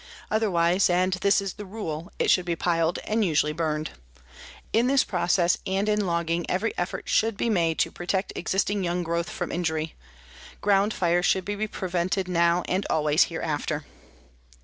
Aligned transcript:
Otherwise, 0.31 0.89
and 0.89 1.13
this 1.21 1.39
is 1.39 1.53
the 1.53 1.63
rule, 1.63 2.11
it 2.17 2.31
should 2.31 2.43
be 2.43 2.55
piled 2.55 2.97
and 3.05 3.23
usually 3.23 3.53
burned. 3.53 3.91
In 4.73 4.87
this 4.87 5.03
process 5.03 5.59
and 5.67 5.87
in 5.87 6.07
logging 6.07 6.43
every 6.49 6.73
effort 6.75 7.07
should 7.07 7.37
be 7.37 7.51
made 7.51 7.77
to 7.77 7.91
protect 7.91 8.33
existing 8.35 8.83
young 8.83 9.03
growth 9.03 9.29
from 9.29 9.51
injury. 9.51 9.93
Ground 10.59 10.91
fires 10.91 11.27
should 11.27 11.45
be 11.45 11.67
prevented 11.67 12.27
now 12.27 12.63
and 12.67 12.83
always 12.89 13.25
hereafter. 13.25 13.85